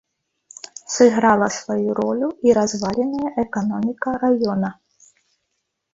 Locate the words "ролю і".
2.01-2.57